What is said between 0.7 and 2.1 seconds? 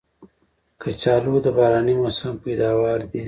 کچالو د باراني